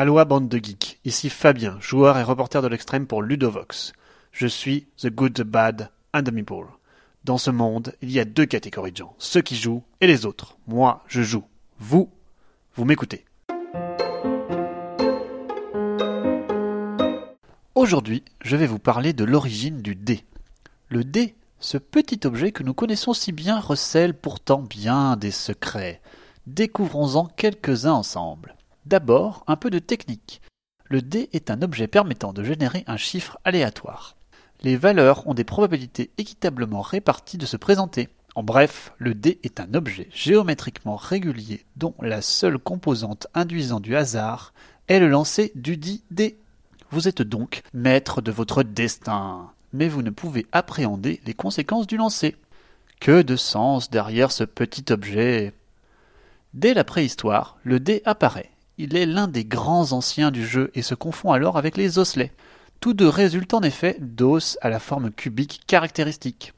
[0.00, 3.92] Aloha bande de geeks, ici Fabien, joueur et reporter de l'extrême pour Ludovox.
[4.30, 6.68] Je suis The Good, The Bad and The Meeple.
[7.24, 10.24] Dans ce monde, il y a deux catégories de gens, ceux qui jouent et les
[10.24, 10.56] autres.
[10.68, 11.42] Moi, je joue.
[11.80, 12.12] Vous,
[12.76, 13.24] vous m'écoutez.
[17.74, 20.24] Aujourd'hui, je vais vous parler de l'origine du dé.
[20.90, 26.00] Le dé, ce petit objet que nous connaissons si bien, recèle pourtant bien des secrets.
[26.46, 28.54] Découvrons-en quelques-uns ensemble.
[28.88, 30.40] D'abord, un peu de technique.
[30.86, 34.16] Le dé est un objet permettant de générer un chiffre aléatoire.
[34.62, 38.08] Les valeurs ont des probabilités équitablement réparties de se présenter.
[38.34, 43.94] En bref, le dé est un objet géométriquement régulier dont la seule composante induisant du
[43.94, 44.54] hasard
[44.88, 46.38] est le lancer du dit dé.
[46.90, 51.98] Vous êtes donc maître de votre destin, mais vous ne pouvez appréhender les conséquences du
[51.98, 52.36] lancer.
[53.00, 55.52] Que de sens derrière ce petit objet
[56.54, 60.82] Dès la préhistoire, le dé apparaît il est l'un des grands anciens du jeu et
[60.82, 62.32] se confond alors avec les osselets.
[62.80, 66.54] Tous deux résultent en effet d'os à la forme cubique caractéristique.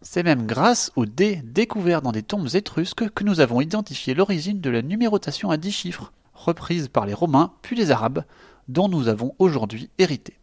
[0.00, 4.60] C'est même grâce aux dés découverts dans des tombes étrusques que nous avons identifié l'origine
[4.60, 8.24] de la numérotation à dix chiffres, reprise par les Romains puis les Arabes,
[8.68, 10.38] dont nous avons aujourd'hui hérité.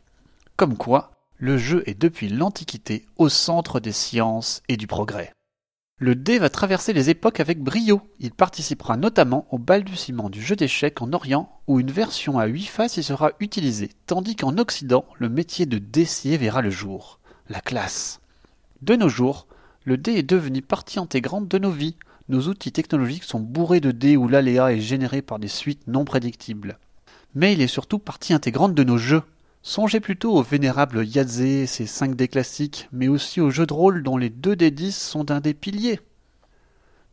[0.58, 5.31] Comme quoi, le jeu est depuis l'Antiquité au centre des sciences et du progrès.
[5.99, 8.02] Le dé va traverser les époques avec brio.
[8.19, 12.66] Il participera notamment au balbutiement du jeu d'échecs en Orient, où une version à huit
[12.66, 17.19] faces y sera utilisée, tandis qu'en Occident, le métier de décier verra le jour.
[17.47, 18.22] La classe.
[18.81, 19.47] De nos jours,
[19.85, 21.95] le dé est devenu partie intégrante de nos vies.
[22.28, 26.05] Nos outils technologiques sont bourrés de dés où l'aléa est généré par des suites non
[26.05, 26.80] prédictibles.
[27.35, 29.23] Mais il est surtout partie intégrante de nos jeux.
[29.66, 34.03] Songez plutôt au vénérable Yahtzee, ses 5 dés classiques, mais aussi aux jeux de rôle
[34.03, 36.02] dont les 2 dés 10 sont un des piliers.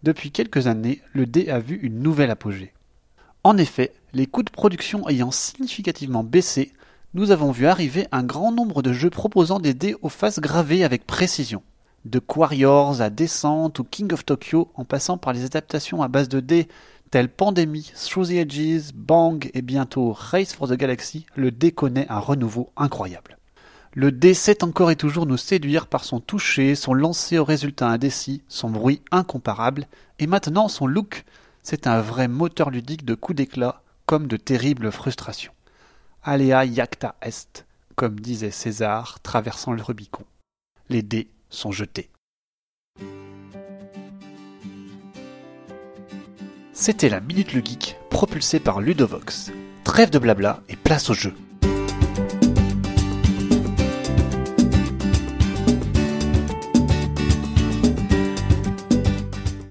[0.02, 2.72] Depuis quelques années, le dé a vu une nouvelle apogée.
[3.44, 6.72] En effet, les coûts de production ayant significativement baissé,
[7.14, 10.82] nous avons vu arriver un grand nombre de jeux proposant des dés aux faces gravées
[10.82, 11.62] avec précision.
[12.04, 16.28] De Quarriors à Descent ou King of Tokyo, en passant par les adaptations à base
[16.28, 16.66] de dés
[17.10, 22.06] Tel Pandémie, Through the Edges, Bang et bientôt Race for the Galaxy, le dé connaît
[22.08, 23.36] un renouveau incroyable.
[23.94, 27.88] Le dé sait encore et toujours nous séduire par son toucher, son lancer au résultat
[27.88, 29.88] indécis, son bruit incomparable,
[30.20, 31.24] et maintenant son look.
[31.64, 35.52] C'est un vrai moteur ludique de coups d'éclat, comme de terribles frustrations.
[36.22, 37.66] Alea iacta est,
[37.96, 40.22] comme disait César, traversant le Rubicon.
[40.88, 42.08] Les dés sont jetés.
[46.82, 49.52] C'était la Minute le Geek, propulsée par Ludovox.
[49.84, 51.34] Trêve de blabla et place au jeu.